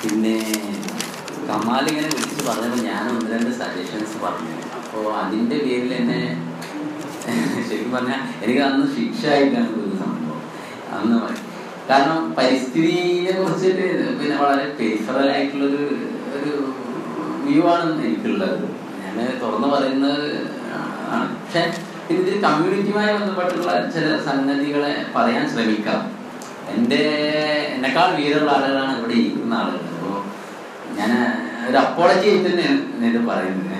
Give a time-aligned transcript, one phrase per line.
[0.00, 0.36] പിന്നെ
[1.48, 4.54] കമാൽ ഇങ്ങനെ വിളിച്ച് പറഞ്ഞപ്പോൾ ഞാൻ ഒന്ന് രണ്ട് സജഷൻസ് പറഞ്ഞു.
[4.78, 6.20] അപ്പോൾ അതിന്റെ പേരിൽ എന്നെ
[7.68, 10.40] ശരിക്കും പറഞ്ഞാൽ എനിക്ക് അന്ന് ശിക്ഷ ആയിട്ടാണ് ഒരു സംഭവം.
[10.96, 11.18] അന്ന്
[11.88, 13.86] കാരണം പരിസ്ഥിതിയെ കുറിച്ചിട്ട്
[14.20, 15.82] പിന്നെ വളരെ പെരിഫറൽ ആയിട്ടുള്ളൊരു
[16.36, 16.52] ഒരു
[17.46, 18.56] വ്യൂ ആണ് എനിക്കുള്ളത്.
[19.02, 20.24] ഞാൻ തുറന്നു പറയുന്നത്
[21.14, 21.28] ആണ്.
[21.42, 21.62] പക്ഷെ
[22.14, 26.02] ഇതിൽ കമ്മ്യൂണിറ്റിയുമായി ബന്ധപ്പെട്ടുള്ള ചില സംഗതികളെ പറയാൻ ശ്രമിക്കാം.
[26.74, 27.00] എന്റെ
[27.74, 29.82] എന്നെക്കാൾ വീരമുള്ള ആളുകളാണ് ഇവിടെ ഇരിക്കുന്ന ആളുകൾ.
[29.94, 30.16] അപ്പോൾ
[30.98, 31.12] ഞാൻ
[31.68, 32.68] ഒരു അപ്പോളജി ആയിട്ട് തന്നെ
[33.10, 33.72] ഇത് പറയുന്നത്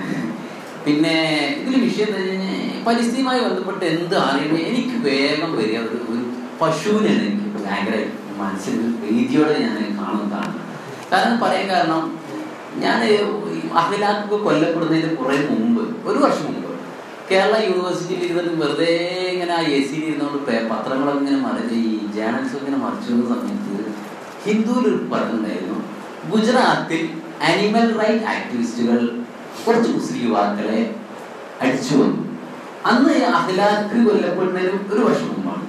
[0.85, 1.15] പിന്നെ
[1.59, 5.79] ഇതിൽ വിഷയം എന്താ കഴിഞ്ഞാൽ പരിസ്ഥിതിയുമായി ബന്ധപ്പെട്ട് എന്ത് അറിയുമ്പോൾ എനിക്ക് വേഗം വരിക.
[5.87, 6.21] ഒരു ഒരു
[6.61, 7.97] പശുവിനാണ് എനിക്ക് ഭയങ്കര
[8.41, 10.55] മനസ്സിൽ രീതിയോടെ ഞാൻ കാണുന്നതാണ്.
[11.11, 12.03] കാരണം പറയാൻ കാരണം
[12.83, 12.99] ഞാൻ
[13.81, 16.63] അഖിലാക്ക് കൊല്ലപ്പെടുന്നതിന് കുറേ മുമ്പ് ഒരു വർഷം മുമ്പ്
[17.29, 18.91] കേരള യൂണിവേഴ്സിറ്റിയിൽ ഇരുന്നിട്ട് വെറുതെ
[19.31, 23.75] ഇങ്ങനെ ആ എ സിയിൽ ഇരുന്നുകൊണ്ട് പത്രങ്ങളൊക്കെ ഇങ്ങനെ മറിഞ്ഞ് ഈ ജേണൽസ് ഇങ്ങനെ മറിച്ചു വന്ന സമയത്ത്
[24.45, 25.79] ഹിന്ദുവിൽ ഒരു പറഞ്ഞിട്ടുണ്ടായിരുന്നു
[26.31, 27.01] ഗുജറാത്തിൽ
[27.47, 28.99] അനിമൽ റൈറ്റ് ആക്ടിവിസ്റ്റുകൾ
[29.65, 30.79] കുറച്ച് മുസ്ലിം യുവാക്കളെ
[31.61, 32.23] അടിച്ചു വന്നു
[32.85, 35.63] അന്ന് അഹ്ലാഖ് കൊല്ലപ്പെടുന്നതിന് ഒരു വർഷം മുമ്പാണ്.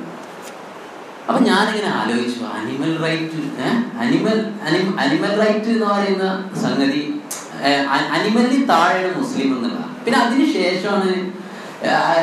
[1.29, 3.41] അപ്പൊ ഞാനിങ്ങനെ ആലോചിച്ചു animal right
[4.03, 4.39] animal
[5.03, 6.27] animal right എന്ന് പറയുന്ന
[6.63, 7.03] സംഗതി
[8.15, 9.81] അനിമലിന് താഴെയാണ് മുസ്ലിം എന്നുള്ള.
[10.05, 11.38] പിന്നെ അതിന് ശേഷമാണ് ആ,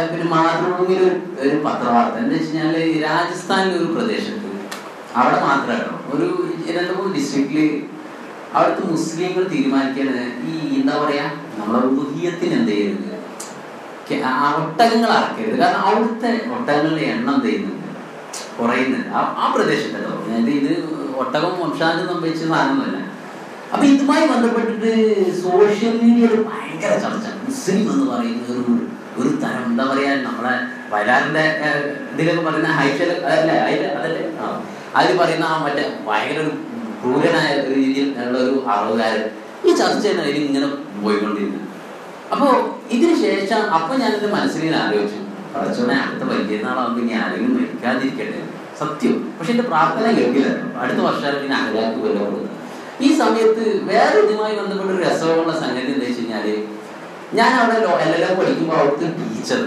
[0.09, 2.15] പിന്നെ മാതൃഭൂമിയിൽ ഒരു ഒരു പത്രവാർത്ത.
[2.21, 2.75] എന്താ വെച്ച് കഴിഞ്ഞാൽ
[3.07, 4.49] രാജസ്ഥാനിലെ ഒരു പ്രദേശത്ത്
[5.19, 6.27] അവിടെ മാത്രമല്ല ഒരു
[6.77, 7.69] രണ്ട് മൂന്ന് ഡിസ്ട്രിക്റ്റിൽ
[8.55, 11.25] അവിടുത്തെ മുസ്ലിങ്ങൾ തീരുമാനിക്കാണ് ഈ എന്താ പറയാ
[11.59, 12.73] നമ്മളെ ഊഹ്യത്തിന് എന്ത്
[14.31, 15.55] ആ ഒട്ടകങ്ങൾ അറക്കരുത്.
[15.61, 17.87] കാരണം അവിടുത്തെ ഒട്ടകങ്ങളുടെ എണ്ണം ചെയ്യുന്നുണ്ട്?
[18.57, 19.09] കുറയുന്നുണ്ട്.
[19.41, 20.73] ആ പ്രദേശത്തല്ലോ അതായത് ഇത്
[21.21, 22.97] ഒട്ടകം വംശാന്തം സംഭവിച്ച സാധനമൊന്നുമല്ല.
[23.73, 24.91] അപ്പൊ ഇതുമായി ബന്ധപ്പെട്ടിട്ട്
[25.43, 27.25] സോഷ്യൽ മീഡിയയിൽ ഭയങ്കര ചർച്ച.
[27.47, 28.53] മുസ്ലിം എന്ന് പറയുന്നത്
[29.19, 30.53] ഒരു തരം എന്താ പറയാ നമ്മളെ
[30.91, 31.43] വയലാറിന്റെ
[32.13, 34.23] ഇതിലൊക്കെ പറയുന്ന ഹൈഷൽ അല്ലേ അതിൽ അതല്ലേ?
[34.95, 36.51] അതിൽ പറയുന്ന ആ മറ്റേ ഭയങ്കര ഒരു
[36.99, 39.23] ക്രൂരനായ രീതിയിൽ ഉള്ള ഒരു അറവുകാരൻ
[39.65, 40.67] ഈ ചർച്ചയാണ് അതിൽ ഇങ്ങനെ
[41.03, 41.61] പോയിക്കൊണ്ടിരുന്നത്
[42.33, 42.47] അപ്പോ
[43.77, 45.19] അപ്പൊ ഞാൻ എന്റെ മനസ്സിൽ ഇങ്ങനെ ആലോചിച്ചു.
[45.53, 48.39] പഠിച്ചോനെ അടുത്ത വലിയ നാളാകുമ്പോൾ ഇനി ആരെങ്കിലും മരിക്കാതിരിക്കട്ടെ
[48.79, 49.13] സത്യം.
[49.37, 50.47] പക്ഷെ എന്റെ പ്രാർത്ഥന കേട്ടില്ല
[50.81, 52.49] അടുത്ത വർഷം പിന്നെ അകലാക്ക് കൊല്ലപ്പെടുന്നത്.
[53.05, 56.45] ഈ സമയത്ത് വേറെ ഇതുമായി ബന്ധപ്പെട്ട ഒരു രസമുള്ള സംഗതി എന്താ വെച്ച് കഴിഞ്ഞാൽ
[57.39, 57.75] ഞാൻ അവിടെ
[58.05, 59.61] എൽ എൽ എം പഠിക്കുമ്പോൾ അവിടുത്തെ ടീച്ചർ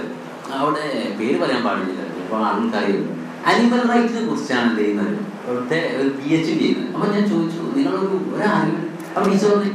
[0.59, 0.85] അവിടെ
[1.19, 2.03] പേര് പറയാൻ പാടില്ല.
[2.23, 3.07] അപ്പോൾ ആൾക്കാരില്ല
[3.51, 5.15] അനിമൽ റൈറ്റ്സിനെ കുറിച്ചാണ് ചെയ്യുന്നത്.
[5.47, 6.89] അവിടുത്തെ ഒരു പി എച്ച് ഡി ചെയ്യുന്നത്.
[6.95, 9.75] അപ്പൊ ഞാൻ ചോദിച്ചു നിങ്ങളൊരു ഒരാളുകൾ അപ്പം ടീച്ചർ പറഞ്ഞു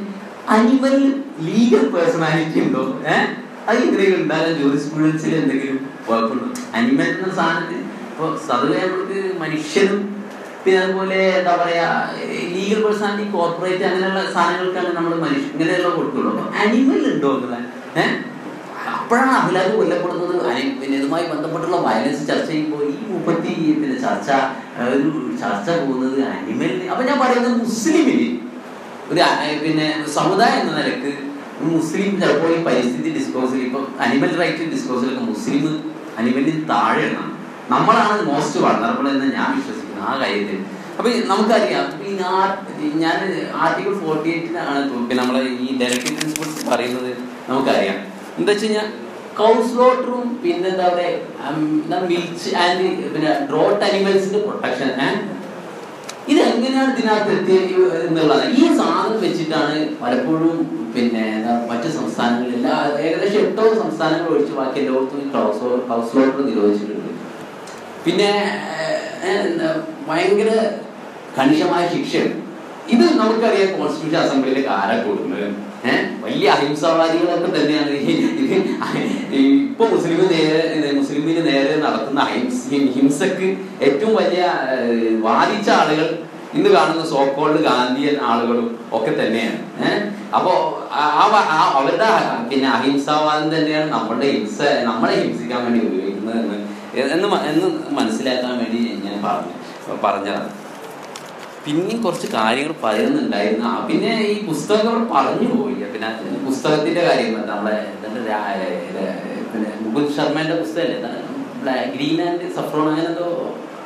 [0.55, 0.95] അനിമൽ
[1.47, 2.83] ലീഗൽ പേഴ്സണാലിറ്റി ഉണ്ടോ?
[3.13, 3.27] ഏഹ്
[3.67, 5.77] അത് എന്തെങ്കിലും ഉണ്ടാകാൻ ജോലി സ്റ്റുഡൻസിൽ എന്തെങ്കിലും
[6.07, 6.47] കുഴപ്പമുണ്ടോ?
[6.79, 7.79] അനിമൽ എന്ന സാധനത്തിൽ
[8.09, 10.01] ഇപ്പൊ സതുവെ നമ്മൾക്ക് മനുഷ്യനും
[10.63, 11.87] പിന്നെ അതുപോലെ എന്താ പറയാ
[12.55, 16.29] ലീഗൽ പേഴ്സണാലിറ്റി കോർപ്പറേറ്റ് അങ്ങനെയുള്ള സാധനങ്ങൾക്കാണ് നമ്മൾ മനുഷ്യ ഇങ്ങനെയുള്ള കൊടുക്കുള്ളൂ.
[16.33, 17.31] അപ്പൊ അനിമൽ ഉണ്ടോ?
[17.37, 17.57] എന്നുള്ള
[18.93, 20.31] അപ്പോഴാണ് അഖിലാഖ് കൊല്ലപ്പെടുന്നത്.
[20.79, 24.29] പിന്നെ ഇതുമായി ബന്ധപ്പെട്ടുള്ള വയലൻസ് ചർച്ച ചെയ്യുമ്പോൾ ഈ മുപ്പത്തി പിന്നെ ചർച്ച
[24.95, 25.09] ഒരു
[25.41, 28.27] ചർച്ച പോകുന്നത് അനിമലിന് അപ്പൊ ഞാൻ പറയുന്നത് മുസ്ലിമിന്
[29.11, 29.21] ഒരു
[29.63, 29.87] പിന്നെ
[30.17, 31.11] സമുദായം എന്ന നിലയ്ക്ക്
[31.73, 35.65] മുസ്ലിം ചിലപ്പോൾ ഈ പരിസ്ഥിതി ഡിസ്കോസിൽ ഇപ്പൊ അനിമൽ റൈറ്റ് ഡിസ്കോസിലൊക്കെ മുസ്ലിം
[36.19, 37.29] അനിമലിന് താഴെയാണ്
[37.73, 40.01] നമ്മളാണ് മോസ്റ്റ് വളർന്നപ്പോൾ എന്ന് ഞാൻ വിശ്വസിക്കുന്നു.
[40.09, 40.57] ആ കാര്യത്തിൽ
[40.97, 43.17] അപ്പൊ നമുക്കറിയാം ഈ ഞാൻ
[43.61, 47.11] ആർട്ടിക്കിൾ ഫോർട്ടി എയ്റ്റിനാണ് പിന്നെ നമ്മളെ ഈ ഡയറക്ടീവ് പ്രിൻസിപ്പിൾസ് പറയുന്നത്
[47.49, 47.97] നമുക്കറിയാം.
[48.37, 48.89] എന്താ വെച്ച് കഴിഞ്ഞാൽ
[49.39, 52.83] കൗസ്ലോട്ടറും പിന്നെ എന്താ പറയുക മിൽച്ച് ആൻഡ്
[53.13, 54.91] പിന്നെ ഡ്രോട്ട് അനിമൽസിന്റെ പ്രൊട്ടക്ഷൻ
[56.31, 57.71] ഇത് എങ്ങനെയാണ് ഇതിനകത്ത് എത്തിയത്
[58.57, 60.59] ഈ സാധനം വെച്ചിട്ടാണ് പലപ്പോഴും
[60.93, 67.09] പിന്നെ എന്താ മറ്റു സംസ്ഥാനങ്ങളിൽ എല്ലാ ഏകദേശം എട്ടോ സംസ്ഥാനങ്ങൾ ഒഴിച്ച് ബാക്കി എല്ലായിടത്തും കൗസ് ഹൗസ് ലോട്ടർ നിരോധിച്ചിട്ടുണ്ട്.
[68.05, 68.29] പിന്നെ
[70.07, 70.49] ഭയങ്കര
[71.37, 72.15] കണിശമായ ശിക്ഷ
[72.93, 75.47] ഇത് നമുക്കറിയാം കോൺസ്റ്റിറ്റ്യൂഷൻ അസംബ്ലിയിലേക്ക് ആരാ കൊടുക്കുന്നത്
[76.23, 77.93] വലിയ അഹിംസാവാദികളൊക്കെ തന്നെയാണ്.
[79.69, 82.21] ഇപ്പൊ മുസ്ലിം നേരെ മുസ്ലിമിന് നേരെ നടത്തുന്ന
[82.95, 83.47] ഹിംസക്ക്
[83.87, 84.43] ഏറ്റവും വലിയ
[85.27, 86.07] വാദിച്ച ആളുകൾ
[86.57, 88.67] ഇന്ന് കാണുന്ന സോക്കോൾഡ് ഗാന്ധിയൻ ആളുകളും
[88.97, 89.59] ഒക്കെ തന്നെയാണ്.
[89.85, 90.01] ഏഹ്
[90.37, 90.53] അപ്പോ
[91.77, 92.11] അവരുടെ
[92.49, 96.39] പിന്നെ അഹിംസാവാദം തന്നെയാണ് നമ്മളുടെ ഹിംസ നമ്മളെ ഹിംസിക്കാൻ വേണ്ടി ഉപയോഗിക്കുന്നത്
[97.03, 97.67] എന്ന് എന്ന്
[97.99, 99.53] മനസ്സിലാക്കാൻ വേണ്ടി ഞാൻ പറഞ്ഞു.
[100.03, 100.49] പറഞ്ഞതാണ്.
[101.65, 103.87] പിന്നെയും കുറച്ച് കാര്യങ്ങൾ പറയുന്നുണ്ടായിരുന്നു.
[103.87, 105.73] പിന്നെ ഈ പുസ്തകങ്ങൾ പറഞ്ഞു പോയി.
[105.73, 106.09] പിന്നെ
[106.45, 107.75] പുസ്തകത്തിന്റെ കാര്യം നമ്മളെ
[109.51, 111.75] പിന്നെ മുകുന്ദ് ശർമ്മന്റെ പുസ്തകമല്ലേ?
[111.95, 113.27] ഗ്രീൻ ആൻഡ് സഫ്രോൺ അങ്ങനെ എന്തോ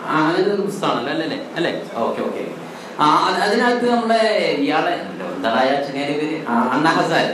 [0.10, 1.72] അങ്ങനെ ഒരു പുസ്തകമാണല്ലോ അല്ലേ അല്ലേ?
[1.96, 2.44] Okay okay.
[3.46, 4.22] അതിനകത്ത് നമ്മളെ
[4.66, 4.94] ഇയാളെ
[5.36, 6.46] എന്താ അയാൾ പേര്?
[6.50, 7.28] ആ, അണ്ണാ ഹസാൻ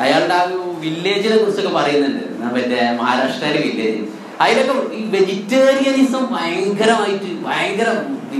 [0.00, 2.24] അയാളുടെ ആ ഒരു വില്ലേജിനെ കുറിച്ചൊക്കെ പറയുന്നുണ്ട്.
[2.54, 4.02] മറ്റേ മഹാരാഷ്ട്രയിലെ വില്ലേജ്
[4.42, 7.88] അതിലൊക്കെ ഈ വെജിറ്റേറിയനിസം ഭയങ്കരമായിട്ട് ഭയങ്കര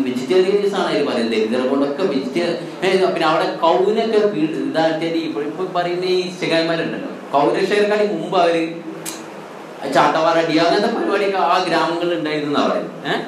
[0.06, 1.34] വെജിറ്റേറിയനിസം ആണ് അതിൽ പറയുന്നത്.
[1.34, 2.56] ദരിദ്രം കൊണ്ടൊക്കെ വെജിറ്റേറിയൻ
[3.14, 5.16] പിന്നെ അവിടെ കൗനൊക്കെ ഇതാക്കിയത് ഇതാക്കിയാൽ
[5.48, 8.56] ഇപ്പൊ പറയുന്ന ഈ ചെങ്ങായിമാരുണ്ടല്ലോ കൗരക്ഷകരെക്കാളും മുമ്പ് അവർ
[9.94, 13.22] ചാട്ടവാറടി അങ്ങനത്തെ പരിപാടിയൊക്കെ ആ ഗ്രാമങ്ങളിൽ ഉണ്ടായിരുന്നു പറയുന്നത്.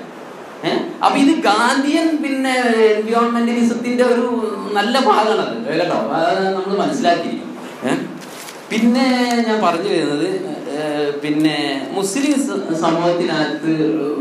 [0.64, 2.52] ഏഹ് അപ്പൊ ഇത് ഗാന്ധിയൻ പിന്നെ
[2.90, 4.26] എൻവിയോൺമെന്റലിസത്തിന്റെ ഒരു
[4.76, 5.98] നല്ല ഭാഗമാണത് കേട്ടോ?
[6.18, 7.50] അത് നമ്മൾ മനസ്സിലാക്കിയിരിക്കും
[8.70, 9.06] പിന്നെ
[9.48, 10.28] ഞാൻ പറഞ്ഞു വരുന്നത്
[11.22, 11.56] പിന്നെ
[11.92, 12.34] മുസ്ലിം
[12.82, 13.72] സമൂഹത്തിനകത്ത്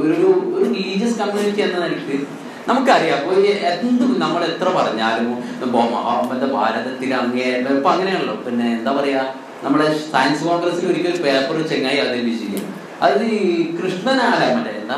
[0.01, 0.29] ഒരു ഒരു
[0.63, 2.17] റിലീജിയസ് കമ്മ്യൂണിറ്റി എന്ന നിലയ്ക്ക്
[2.67, 3.17] നമുക്കറിയാം.
[3.19, 3.37] അപ്പോൾ
[3.69, 5.67] എന്ത് നമ്മൾ എത്ര പറഞ്ഞാലും ഇപ്പൊ
[6.55, 8.35] ഭാരതത്തിൽ അങ്ങേ ഇപ്പൊ അങ്ങനെയാണല്ലോ.
[8.45, 9.23] പിന്നെ എന്താ പറയാ
[9.63, 12.69] നമ്മളെ സയൻസ് കോൺഗ്രസിൽ ഒരിക്കൽ പേപ്പർ ചെങ്ങായി അവതരിപ്പിച്ചിരിക്കും
[13.05, 13.41] അത് ഈ
[13.77, 14.97] കൃഷ്ണനാണ് മറ്റേ എന്താ?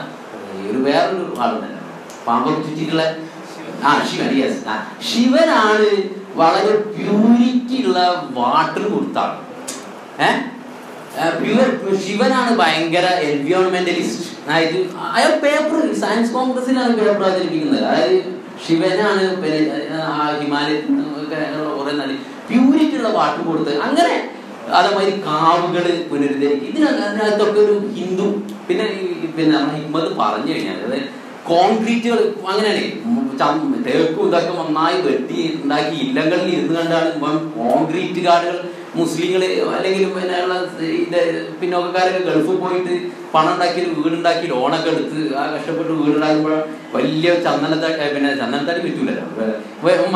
[0.70, 1.82] ഒരു വേറൊരു ആളുണ്ടല്ലോ.
[2.26, 3.04] പാമ്പ ചുറ്റിട്ടുള്ള
[3.84, 4.76] ആ ശിവൻ യെസ് ആ
[5.10, 5.90] ശിവനാണ്
[6.36, 8.00] വളരെ പ്യൂരിറ്റി ഉള്ള
[8.38, 9.36] വാട്ടർ കൊടുത്താണ്
[10.28, 10.40] ഏഹ്?
[11.42, 11.70] പ്യൂർ
[12.06, 14.78] ശിവനാണ് ഭയങ്കര എൻവിയോൺമെന്റലിസ്റ്റ് അതായത്
[15.16, 17.84] അയാൾ പേപ്പർ സയൻസ് കോൺഗ്രസിലാണ് പേപ്പർ അവതരിപ്പിക്കുന്നത്.
[17.90, 18.18] അതായത്
[18.66, 19.24] ശിവനാണ്
[20.42, 20.96] ഹിമാലയത്തിൽ
[21.78, 22.16] കുറെ നദി
[22.50, 24.16] പ്യൂരിറ്റി ഉള്ള വാട്ടർ കൊടുത്ത് അങ്ങനെ
[24.78, 26.70] അതേമാതിരി കാവുകൾ പുനരുദ്ധരിക്കും.
[26.70, 28.28] ഇതിനകത്തൊക്കെ ഒരു ഹിന്ദു
[28.68, 28.86] പിന്നെ
[29.38, 31.10] പിന്നെ ഹിമ്മത് പറഞ്ഞു കഴിഞ്ഞാൽ അതായത്
[31.50, 32.20] കോൺക്രീറ്റുകൾ
[32.52, 32.86] അങ്ങനെയാണ്.
[33.88, 37.10] തേക്കും ഇതൊക്കെ നന്നായി വെട്ടി ഉണ്ടാക്കി ഇല്ലങ്ങളിൽ ഇരുന്ന് കണ്ടാണ്
[37.58, 38.58] കോൺക്രീറ്റ് കാടുകൾ
[38.98, 39.42] മുസ്ലിങ്ങൾ
[39.76, 40.56] അല്ലെങ്കിൽ പിന്നെ ഉള്ള
[41.04, 41.20] ഇത്
[41.62, 42.96] പിന്നോക്കക്കാരൊക്കെ ഗൾഫിൽ പോയിട്ട്
[43.34, 46.54] പണം ഉണ്ടാക്കി വീടുണ്ടാക്കി ലോണൊക്കെ എടുത്ത് ആ കഷ്ടപ്പെട്ട് വീടുണ്ടാക്കുമ്പോൾ
[46.96, 49.26] വലിയ ചന്ദനത്താട്ട് പിന്നെ ചന്ദനത്താട്ട് പറ്റൂലല്ലോ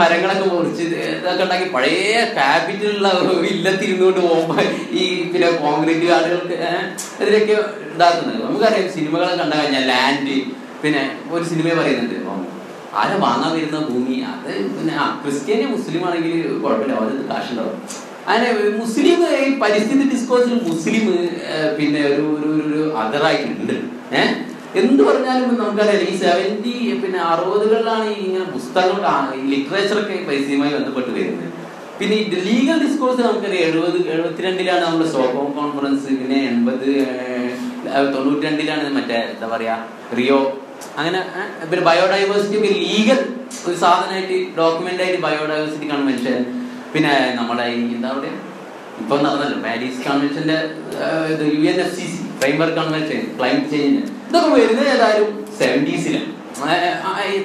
[0.02, 0.84] മരങ്ങളൊക്കെ മുറിച്ച്
[1.16, 3.10] ഇതൊക്കെ ഉണ്ടാക്കി പഴയ ക്യാപിറ്റലുള്ള
[3.54, 4.62] ഇല്ലത്തിരുന്നുകൊണ്ട് പോകുമ്പോൾ
[5.02, 6.86] ഈ പിന്നെ കോൺക്രീറ്റ് കാടുകൾക്ക് ഏഹ്
[7.22, 7.58] ഇതിലൊക്കെ
[7.94, 10.38] ഉണ്ടാക്കുന്നത് നമുക്കറിയാം സിനിമകളെ കണ്ട കഴിഞ്ഞാൽ ലാൻഡ്
[10.84, 12.16] പിന്നെ ഒരു സിനിമ പറയുന്നുണ്ട്.
[13.00, 14.16] ആരെ വാങ്ങാൻ വരുന്ന ഭൂമി?
[14.30, 14.94] അത് പിന്നെ
[15.24, 16.94] ക്രിസ്ത്യാനി മുസ്ലിം ആണെങ്കിൽ കുഴപ്പമില്ല.
[17.00, 17.76] അവരത് കാശുണ്ടാവും.
[18.30, 18.48] അങ്ങനെ
[18.80, 21.06] മുസ്ലിം ഈ പരിസ്ഥിതി ഡിസ്കോഴ്സിൽ മുസ്ലിം
[21.78, 23.76] പിന്നെ ഒരു ഒരു ഒരു- അതറായിട്ടുണ്ട്
[24.20, 24.34] ഏഹ്
[24.80, 29.06] എന്ത് പറഞ്ഞാലും നമുക്കറിയാം ഈ സെവന്റി പിന്നെ അറുപതുകളിലാണ് ഈ ഇങ്ങനെ പുസ്തകങ്ങൾ
[29.52, 31.46] ലിറ്ററേച്ചറൊക്കെ പരിസ്ഥിതിയുമായി ബന്ധപ്പെട്ട് വരുന്നത്.
[32.00, 36.88] പിന്നെ ഈ ലീഗൽ ഡിസ്കോഴ്സ് നമുക്കറിയാം എഴുപത് എഴുപത്തിരണ്ടിലാണ് നമ്മുടെ സ്റ്റോക്ക്ഹോം കോൺഫറൻസ് പിന്നെ എൺപത്
[38.14, 39.76] തൊണ്ണൂറ്റി രണ്ടിലാണ് മറ്റേ എന്താ പറയാ
[40.18, 40.40] റിയോ
[40.98, 41.20] അങ്ങനെ
[41.64, 43.20] പിന്നെ ബയോഡൈവേഴ്സിറ്റി ഒക്കെ ലീഗൽ
[43.68, 46.38] ഒരു സാധനമായിട്ട് ഡോക്യുമെന്റ് ആയിട്ട് ബയോഡൈവേഴ്സിറ്റി കൺവെൻഷൻ
[46.94, 47.65] പിന്നെ നമ്മുടെ
[47.97, 48.38] എന്താ പറയുക
[49.01, 50.57] ഇപ്പൊ നടന്നല്ലോ Paris കൺവെൻഷന്റെ
[51.56, 56.27] U N F C C framework convention climate change ഇതൊക്കെ വരുന്നത് ഏതായാലും സെവന്റീസിലാണ്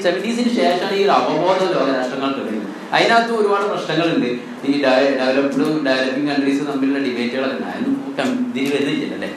[0.05, 2.71] സെവന്റീസിന് ശേഷമാണ് ഈ ഒരു അവബോധം ലോകരാഷ്ട്രങ്ങൾക്ക് വരുന്നത്.
[2.97, 4.31] അതിനകത്ത് ഒരുപാട് പ്രശ്നങ്ങളുണ്ട്.
[4.69, 7.93] ഈ ഡെവലപ്ഡ് ഡെവലപ്പിംഗ് കൺട്രീസ് തമ്മിലുള്ള ഡിബേറ്റുകളൊക്കെ അതിന്
[8.51, 9.31] ഇതിന് വരുന്നില്ല അല്ലേ?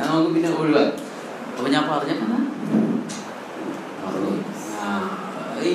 [0.00, 0.92] നമുക്ക് പിന്നെ ഒഴിവാക്കാം.
[1.56, 2.38] അപ്പൊ ഞാൻ പറഞ്ഞപ്പോ എന്താ?
[4.02, 4.40] മറന്നുപോയി.
[4.80, 4.86] ആ,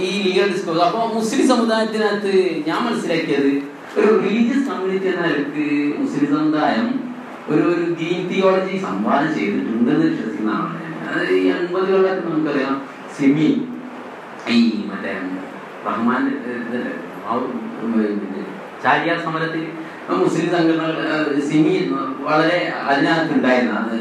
[0.02, 2.34] ഈ ലീഗൽ ഡിസ്കോഴ്സ് അപ്പൊ മുസ്ലിം സമുദായത്തിനകത്ത്
[2.68, 3.50] ഞാൻ മനസ്സിലാക്കിയത്
[3.98, 5.66] ഒരു റിലീജിയസ് കമ്മ്യൂണിറ്റി എന്ന നിലയ്ക്ക്
[6.00, 6.88] മുസ്ലിം സമുദായം
[7.50, 10.94] ഒരു ഒരു ദീൻ തിയോളജി സംവാദം ചെയ്തിട്ടുണ്ടെന്ന് വിശ്വസിക്കുന്ന ആളാണ് ഞാൻ.
[11.06, 12.76] അതായത് ഈ അൻപതുകളിലൊക്കെ നമുക്കറിയാം.
[13.16, 13.48] സിമി
[14.50, 14.60] ഈ
[14.90, 15.14] മറ്റേ
[15.88, 16.22] റഹ്മാൻ
[18.84, 19.64] ചാരിയ സമരത്തിൽ
[20.22, 21.20] മുസ്ലിം സംഘടനകൾ
[21.50, 21.74] സിമി
[22.24, 22.58] വളരെ
[22.88, 23.98] അതിനകത്ത് ഉണ്ടായിരുന്നു അത്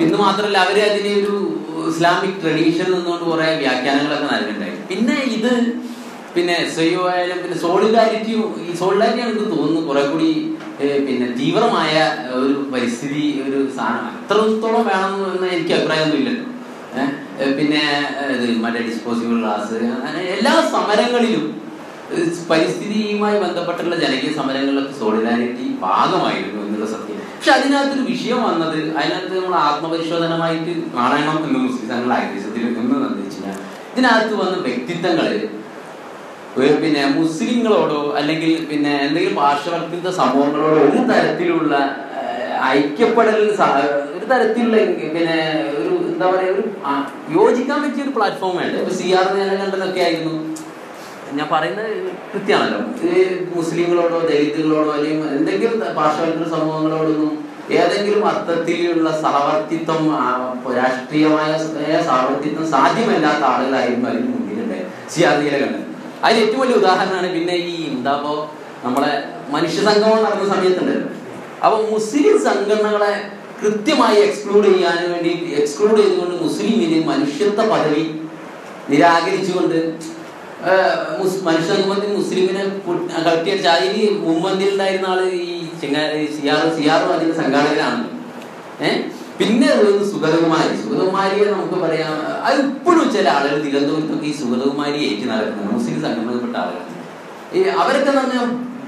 [0.00, 1.34] ഇന്ന് മാത്രമല്ല അവർ അതിനെ ഒരു
[1.90, 5.52] ഇസ്ലാമിക് ട്രഡീഷൻ നിന്നുകൊണ്ട് കുറെ വ്യാഖ്യാനങ്ങളൊക്കെ നൽകുന്നുണ്ടായി പിന്നെ ഇത്
[6.34, 10.28] പിന്നെ എസ് ഐ ആയാലും പിന്നെ സോളിഡാരിറ്റിയും ഈ സോളിഡാരിറ്റി എനിക്ക് തോന്നുന്നു കുറെ കൂടി
[11.08, 11.94] പിന്നെ തീവ്രമായ
[12.38, 14.14] ഒരു പരിസ്ഥിതി ഒരു സാധനം.
[14.20, 16.46] അത്രത്തോളം വേണം എന്ന് എനിക്ക് അഭിപ്രായമൊന്നും ഇല്ലല്ലോ.
[17.58, 17.82] പിന്നെ
[18.34, 19.76] ഇത് മറ്റേ ഡിസ്പോസിബിൾ ഗ്ലാസ്
[20.36, 21.44] എല്ലാ സമരങ്ങളിലും
[22.50, 27.21] പരിസ്ഥിതിയുമായി ബന്ധപ്പെട്ടുള്ള ജനകീയ സമരങ്ങളിലൊക്കെ സോളിഡാരിറ്റി ഭാഗമായിരുന്നു എന്നുള്ള സത്യം.
[27.42, 33.56] പക്ഷെ അതിനകത്തൊരു വിഷയം വന്നത് അതിനകത്ത് നമ്മൾ ആത്മപരിശോധനമായിട്ട് കാണണം എന്ന് മുസ്ലിം സംഘങ്ങൾ ആഗ്രഹിച്ചതിൽ എന്ന് വെച്ച് കഴിഞ്ഞാൽ
[33.92, 35.26] ഇതിനകത്ത് വന്ന വ്യക്തിത്വങ്ങൾ
[36.78, 41.74] പിന്നെ മുസ്ലിങ്ങളോടോ അല്ലെങ്കിൽ പിന്നെ എന്തെങ്കിലും പാർശ്വവൽക്കൃത സമൂഹങ്ങളോടോ ഒരു തരത്തിലുള്ള
[42.72, 43.40] ഐക്യപ്പെടൽ
[44.12, 44.76] ഒരു തരത്തിലുള്ള
[45.10, 45.36] പിന്നെ
[45.80, 46.64] ഒരു എന്താ പറയുക ഒരു
[47.36, 48.74] യോജിക്കാൻ പറ്റിയ ഒരു പ്ലാറ്റ്ഫോം വേണ്ട?
[48.82, 49.26] ഇപ്പൊ സി ആർ
[49.62, 50.36] കണ്ടതൊക്കെ ആയിരുന്നു.
[51.36, 51.92] ഞാൻ പറയുന്നത്
[52.32, 52.80] കൃത്യമാണല്ലോ.
[53.08, 53.12] ഈ
[53.56, 57.32] മുസ്ലിങ്ങളോടോ ദലിതുകളോടോ അല്ലെങ്കിൽ എന്തെങ്കിലും പാർശ്വവൽക്കൃത സമൂഹങ്ങളോടൊന്നും
[57.78, 60.02] ഏതെങ്കിലും അർത്ഥത്തിലുള്ള സഹവർത്തിത്വം
[60.80, 61.50] രാഷ്ട്രീയമായ
[62.08, 64.78] സഹവർത്തിത്വം സാധ്യമല്ലാത്ത ആളുകളായിരുന്നു അതിന് മുമ്പിലുണ്ട്
[65.14, 65.86] സിയാദിയിലെ കണ്ടത്
[66.24, 68.34] അതിന് ഏറ്റവും വലിയ ഉദാഹരണമാണ് പിന്നെ ഈ എന്താപ്പോ
[68.84, 69.12] നമ്മളെ
[69.54, 71.08] മനുഷ്യ സംഗമം നടന്ന സമയത്തുണ്ടല്ലോ.
[71.64, 73.12] അപ്പൊ മുസ്ലിം സംഘടനകളെ
[73.62, 78.04] കൃത്യമായി എക്സ്ക്ലൂഡ് ചെയ്യാൻ വേണ്ടി എക്സ്ക്ലൂഡ് ചെയ്തുകൊണ്ട് മുസ്ലിമിന് മനുഷ്യത്വ പദവി
[78.92, 79.78] നിരാകരിച്ചുകൊണ്ട്
[80.64, 82.64] ആഹ് മുസ്ലിമിനെ മനുഷ്യ സംഗമത്തിൽ മുസ്ലിമിനെ
[84.68, 85.46] ഉണ്ടായിരുന്ന ആൾ ഈ
[85.80, 86.02] ചെങ്ങാ
[86.34, 88.02] സിയാർ സിയാറും അതിന്റെ സംഘാടകരാണ്
[88.82, 89.00] ഏഹ്
[89.38, 90.74] പിന്നെ ഉള്ളത് സുഗതകുമാരി.
[90.80, 92.12] സുഗതകുമാരിയെ നമുക്ക് പറയാം
[92.44, 96.82] അത് ഇപ്പോഴും ചില ആളുകൾ തിരുവനന്തപുരത്തൊക്കെ ഈ സുഗതകുമാരി ഏറ്റു നടക്കുന്നത് മുസ്ലിം സംഘടനപ്പെട്ട ആളുകൾ
[97.54, 98.40] ഈ അവരൊക്കെ തന്നെ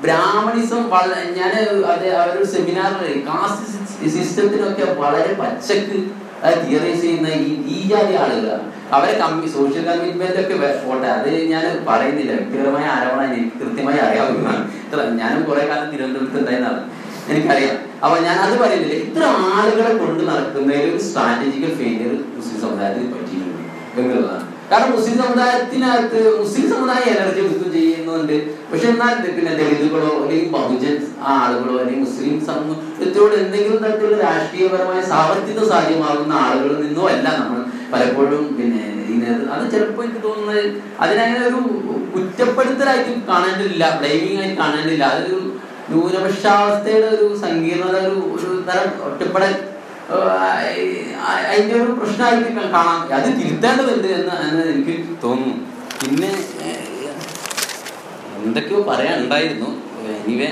[0.05, 1.53] ബ്രാഹ്മണിസം വളരെ ഞാൻ
[1.87, 3.67] അത് അവരൊരു സെമിനാറിൽ കാസ്റ്റ്
[4.15, 5.99] സിസ്റ്റത്തിനൊക്കെ വളരെ പച്ചക്ക്
[6.53, 12.33] തിയറൈസ് ചെയ്യുന്ന ഈ ഈ ജാതി ആളുകളാണ് അവരെ കമ്മി സോഷ്യൽ കമ്മിറ്റ്മെന്റ് ഒക്കെ പോട്ടെ അത് ഞാൻ പറയുന്നില്ല.
[12.33, 14.63] വ്യക്തിപരമായ ആരോപണം എനിക്ക് കൃത്യമായി അറിയാവുന്നതാണ്.
[15.23, 16.83] ഞാനും കുറെ കാലം തിരുവനന്തപുരത്ത് ഉണ്ടായിരുന്നതാണ്.
[17.29, 17.77] എനിക്കറിയാം.
[18.05, 18.95] അപ്പൊ ഞാൻ അത് പറയുന്നില്ല.
[18.95, 23.61] ഇത്ര ആളുകളെ കൊണ്ട് നടക്കുന്നതിൽ സ്ട്രാറ്റജിക്കൽ ഫെയിലിയർ മുസ്ലിം സമുദായത്തിന് പറ്റിയിട്ടുണ്ട്.
[24.01, 24.47] എന്നുള്ളതാണ്.
[24.71, 27.73] കാരണം മുസ്ലിം സമുദായത്തിനകത്ത് മുസ്ലിം സമുദായം എനർജി എടുക്കും
[28.15, 28.37] ചെയ്യുന്നുണ്ട്
[28.71, 30.97] പക്ഷെ എന്നാൽ പിന്നെ ദളിതുകളോ അല്ലെങ്കിൽ ബഹുജൻ
[31.35, 37.61] ആളുകളോ അല്ലെങ്കിൽ മുസ്ലിം സമൂഹത്തോട് എന്തെങ്കിലും തരത്തിലുള്ള രാഷ്ട്രീയപരമായ സാമ്പത്തിക സാധ്യമാകുന്ന ആളുകളിൽ നിന്നോ അല്ല നമ്മൾ
[37.93, 38.83] പലപ്പോഴും പിന്നെ
[39.55, 40.65] അത് ചിലപ്പോൾ എനിക്ക് തോന്നുന്നത്
[41.03, 41.61] അതിനങ്ങനെ ഒരു
[42.15, 45.05] കുറ്റപ്പെടുത്തലായിട്ട് കാണേണ്ടതില്ല ബ്ലൈമിംഗ് ആയിട്ട് കാണേണ്ടതില്ല.
[45.13, 45.39] അതൊരു
[45.91, 49.55] ന്യൂനപക്ഷാവസ്ഥയുടെ ഒരു സങ്കീർണത ഒരു ഒരു തരം ഒറ്റപ്പെടൽ
[51.51, 52.99] അതിന്റെ ഒരു പ്രശ്നമായിട്ട് കാണാം.
[53.19, 55.55] അത് തിരുത്തേണ്ടതുണ്ട് എന്ന് എനിക്ക് തോന്നുന്നു.
[56.03, 56.33] പിന്നെ
[58.45, 59.71] എന്തൊക്കെയോ പറയാനുണ്ടായിരുന്നു
[60.23, 60.49] എനിവേ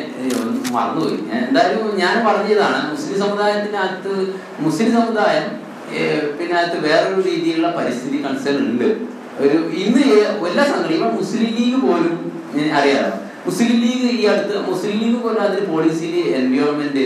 [0.75, 1.18] മറന്നുപോയി.
[1.38, 4.14] എന്തായാലും ഞാൻ പറഞ്ഞതാണ് മുസ്ലിം സമുദായത്തിനകത്ത്
[4.66, 5.49] മുസ്ലിം സമുദായം
[6.37, 8.88] പിന്നെ അകത്ത് വേറൊരു രീതിയിലുള്ള പരിസ്ഥിതി കൺസേൺ ഉണ്ട്.
[9.42, 10.02] ഒരു ഇന്ന്
[10.49, 12.14] എല്ലാ സംഘടന മുസ്ലിം ലീഗ് പോലും
[12.78, 13.12] അറിയാറ്
[13.46, 17.04] മുസ്ലിം ലീഗ് ഈ അടുത്ത് മുസ്ലിം ലീഗ് പോലും അതിന് പോളിസിയിൽ എൻവയോൺമെന്റ്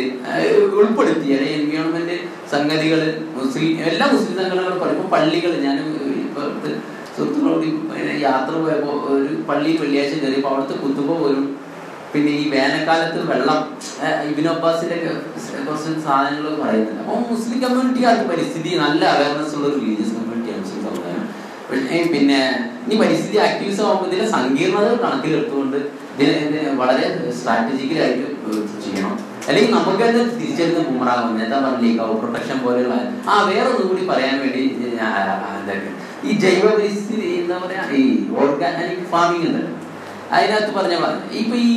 [0.80, 1.28] ഉൾപ്പെടുത്തി.
[1.36, 2.16] അല്ലെങ്കിൽ എൻവയോൺമെന്റ്
[2.52, 3.00] സംഗതികൾ
[3.36, 5.78] മുസ്ലിം എല്ലാ മുസ്ലിം സംഘടനകളും പറയുമ്പോൾ പള്ളികൾ ഞാൻ
[6.26, 6.42] ഇപ്പൊ
[7.16, 7.66] സുഹൃത്തുക്കളോട്
[8.28, 11.44] യാത്ര പോയപ്പോൾ ഒരു പള്ളി വെള്ളിയാഴ്ച കയറിയപ്പോൾ അവിടുത്തെ കുത്തുമ്പ പോലും
[12.12, 13.60] പിന്നെ ഈ വേനൽക്കാലത്ത് വെള്ളം
[14.30, 14.96] ഇബിൻ അബ്ബാസിന്റെ
[15.66, 17.00] കുറച്ച് സാധനങ്ങൾ പറയുന്നുണ്ട്.
[17.02, 21.24] അപ്പോൾ മുസ്ലിം കമ്മ്യൂണിറ്റിക്കാർക്ക് പരിസ്ഥിതി നല്ല അവയർനെസ് ഉള്ള ഒരു റിലീജിയസ് കമ്മ്യൂണിറ്റിയാണ് മുസ്ലിം സമുദായം.
[22.14, 22.40] പിന്നെ
[22.84, 25.78] ഇനി പരിസ്ഥിതി ആക്ടിവിസം ആകുമ്പോൾ ഇതിലെ സങ്കീർണത കണക്കിലെടുത്തുകൊണ്ട്
[26.16, 27.06] ഇതിനെ വളരെ
[27.38, 28.26] സ്ട്രാറ്റജിക്കലായിട്ട്
[28.84, 29.14] ചെയ്യണം.
[29.48, 32.94] അല്ലെങ്കിൽ നമുക്ക് അത് തിരിച്ചറിയുന്ന ബൂമറാകും നേരത്തെ പറഞ്ഞില്ലേ കൗ പ്രൊട്ടക്ഷൻ പോലെയുള്ള
[33.32, 34.62] ആ വേറെ ഒന്നും കൂടി പറയാൻ വേണ്ടി
[35.00, 35.12] ഞാൻ
[35.58, 35.90] എന്തൊക്കെ
[36.26, 38.04] ഈ ജൈവ പരിസ്ഥിതി എന്താ പറയാ ഈ
[38.42, 39.72] ഓർഗാനിക് ഫാമിംഗ് ഉണ്ടല്ലോ.
[40.36, 40.98] അതിനകത്ത് പറഞ്ഞു
[41.40, 41.74] ഇപ്പൊ ഈ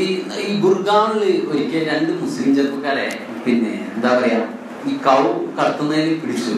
[0.00, 0.02] ഈ
[0.44, 3.06] ഈ ഗുർഗാവിൽ ഒരിക്കൽ രണ്ട് മുസ്ലിം ചെറുപ്പക്കാരെ
[3.44, 4.40] പിന്നെ എന്താ പറയാ
[4.90, 5.20] ഈ കൗ
[5.58, 6.54] കടത്തുന്നതിന് പിടിച്ചു.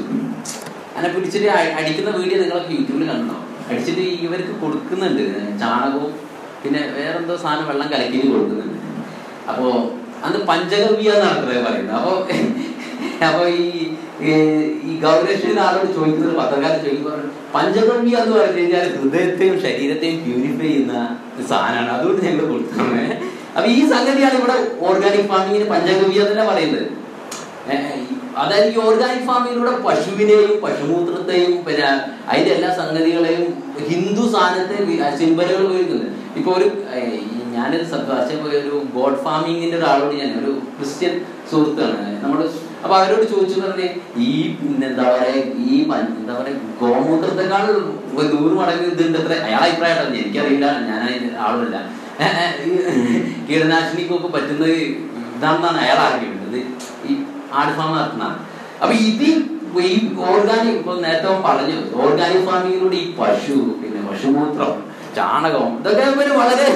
[0.94, 1.49] അങ്ങനെ പിടിച്ചിട്ട്
[1.80, 3.37] അടിക്കുന്ന വീഡിയോ നിങ്ങളൊക്കെ യൂട്യൂബിൽ കണ്ടോ?
[3.68, 5.25] അടിച്ചിട്ട് ഇവർക്ക് കൊടുക്കുന്നുണ്ട്
[5.62, 6.12] ചാണകവും
[6.62, 8.78] പിന്നെ വേറെന്തോ സാധനം വെള്ളം കലക്കിയിട്ട് കൊടുക്കുന്നുണ്ട്.
[9.50, 9.66] അപ്പോ
[10.26, 11.92] അന്ന് പഞ്ചഗവ്യ എന്നാണ് പറയുന്നത്.
[11.99, 12.12] അപ്പോ
[13.26, 20.68] അപ്പൊ ഈ ഈ- ഗൗരക്ഷന് ആളോട് ചോദിക്കുന്നത് പത്രക്കാരൻ ചോദിക്കുമ്പോൾ പഞ്ചകർമ്മി എന്ന് പറഞ്ഞു കഴിഞ്ഞാൽ ഹൃദയത്തെയും ശരീരത്തെയും പ്യൂരിഫൈ
[20.68, 21.90] ചെയ്യുന്ന സാധനമാണ്.
[21.90, 23.12] അതുകൊണ്ട് ഞങ്ങൾ കൊടുക്കുന്നത്
[23.56, 27.08] അപ്പൊ ഈ സംഗതിയാണ് ഇവിടെ ഓർഗാനിക് ഫാമിങ്ങിന് പഞ്ചഗവ്യ തന്നെ പറയുന്നത്.
[28.37, 31.87] അതായത് ഈ ഓർഗാനിക് ഫാമിങ്ങിലൂടെ പശുവിനെയും പശുമൂത്രത്തെയും പിന്നെ
[32.28, 36.12] അതിന്റെ എല്ലാ സംഗതികളെയും ഹിന്ദു സാധനത്തെ സിമ്പലുകൾ ഉപയോഗിക്കുന്നത്.
[36.37, 36.64] ഇപ്പൊ ഒരു
[37.54, 37.84] ഞാനൊരു
[38.48, 41.20] ഒരു ഗോഡ് ഫാമിങ്ങിന്റെ ഒരാളോട് ഞാൻ ഒരു ക്രിസ്ത്യൻ
[41.50, 42.25] സുഹൃത്താണ്.
[42.25, 42.48] നമ്മൾ
[42.82, 43.88] അപ്പൊ അവരോട് ചോദിച്ചു പറഞ്ഞേ
[44.26, 44.30] ഈ
[44.88, 45.32] എന്താ പറയാ
[45.66, 45.78] ഈ
[46.20, 47.66] എന്താ പറയാ ഗോമൂത്രത്തെക്കാൾ
[48.35, 50.66] നൂറ് മടങ്ങ് ഇതുണ്ട് അത്ര അയാളെ അഭിപ്രായമാണ് എനിക്കറിയില്ല.
[50.88, 51.02] ഞാൻ
[51.47, 51.76] ആളല്ല
[53.49, 54.70] കീടനാശിനിക്കൊക്കെ പറ്റുന്നത്
[55.37, 56.58] ഇതാണെന്നാണ് അയാൾ അറിയുന്നത്
[57.08, 57.14] ഈ
[57.58, 58.38] ആട് ഫാം നടത്തുന്നതാണ്.
[58.82, 59.28] അപ്പൊ ഇത്
[59.88, 59.94] ഈ
[60.28, 64.73] ഓർഗാനിക് ഇപ്പൊ നേരത്തെ പറഞ്ഞു ഓർഗാനിക് ഫാമിങ്ങിലൂടെ ഈ പശു പിന്നെ പശുമൂത്രം
[65.16, 66.66] ചാണകം ഇതൊക്കെ വളരെ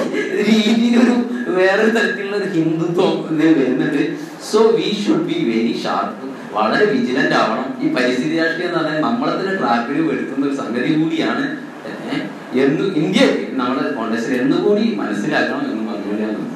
[0.49, 1.15] രീതിയിലൊരു
[1.57, 4.03] വേറൊരു തരത്തിലുള്ള ഒരു ഹിന്ദുത്വം വരുന്നുണ്ട്.
[4.51, 7.67] So we should be very sharp വളരെ വിജിലന്റ് ആവണം.
[7.83, 11.45] ഈ പരിസ്ഥിതി രാഷ്ട്രീയം എന്ന് പറഞ്ഞാൽ നമ്മളെ തന്നെ ട്രാക്കിൽ വരുത്തുന്ന ഒരു സംഗതി കൂടിയാണ്
[12.63, 13.21] എന്ന് ഇന്ത്യ
[13.59, 16.49] നമ്മുടെ കോൺഗ്രസിൽ എന്നുകൂടി മനസ്സിലാക്കണം എന്ന് പറഞ്ഞു